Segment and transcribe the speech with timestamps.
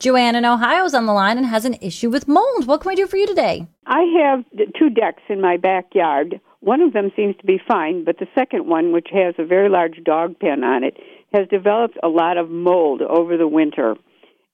[0.00, 2.68] Joanne in Ohio is on the line and has an issue with mold.
[2.68, 3.66] What can we do for you today?
[3.84, 4.44] I have
[4.78, 6.40] two decks in my backyard.
[6.60, 9.68] One of them seems to be fine, but the second one, which has a very
[9.68, 10.96] large dog pen on it,
[11.34, 13.96] has developed a lot of mold over the winter.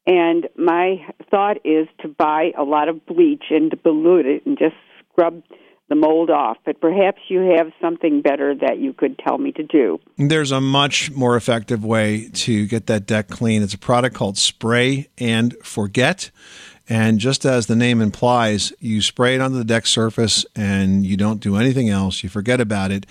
[0.07, 4.57] And my thought is to buy a lot of bleach and to dilute it and
[4.57, 4.77] just
[5.13, 5.43] scrub
[5.89, 6.57] the mold off.
[6.65, 10.01] But perhaps you have something better that you could tell me to do.
[10.17, 13.63] There's a much more effective way to get that deck clean.
[13.63, 16.31] It's a product called Spray and Forget.
[16.87, 21.17] And just as the name implies, you spray it onto the deck surface and you
[21.17, 22.23] don't do anything else.
[22.23, 23.07] You forget about it.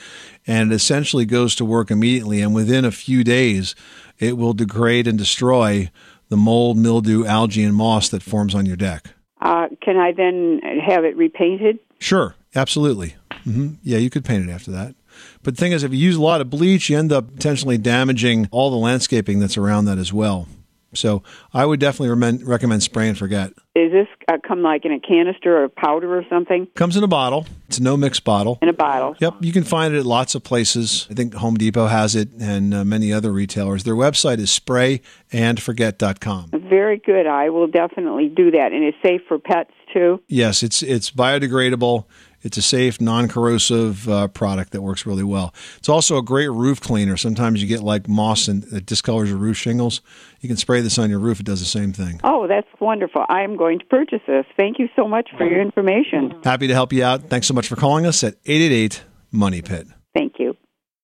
[0.45, 2.41] And it essentially goes to work immediately.
[2.41, 3.73] And within a few days,
[4.20, 5.90] it will degrade and destroy
[6.29, 9.09] the mold, mildew, algae, and moss that forms on your deck.
[9.41, 11.79] Uh, can I then have it repainted?
[11.99, 13.16] Sure, absolutely.
[13.45, 13.75] Mm-hmm.
[13.84, 14.95] Yeah, you could paint it after that.
[15.43, 17.77] But the thing is, if you use a lot of bleach, you end up potentially
[17.77, 20.48] damaging all the landscaping that's around that as well.
[20.95, 23.52] So I would definitely recommend spray and forget.
[23.76, 26.68] Is this uh, come like in a canister or a powder or something?
[26.76, 27.48] Comes in a bottle.
[27.68, 28.59] It's a no mix bottle.
[28.62, 29.15] In a bottle.
[29.20, 31.07] Yep, you can find it at lots of places.
[31.09, 33.84] I think Home Depot has it and uh, many other retailers.
[33.84, 36.51] Their website is sprayandforget.com.
[36.70, 37.26] Very good.
[37.26, 38.71] I will definitely do that.
[38.71, 40.21] And it's safe for pets too.
[40.27, 42.05] Yes, it's it's biodegradable.
[42.44, 45.54] It's a safe, non corrosive uh, product that works really well.
[45.77, 47.18] It's also a great roof cleaner.
[47.18, 50.02] Sometimes you get like moss and it discolors your roof shingles.
[50.41, 52.20] You can spray this on your roof, it does the same thing.
[52.24, 53.26] Oh, that's wonderful.
[53.30, 54.46] I am going to purchase this.
[54.58, 56.41] Thank you so much for your information.
[56.44, 57.30] Happy to help you out.
[57.30, 59.88] Thanks so much for calling us at 888 Money Pit.
[60.14, 60.55] Thank you.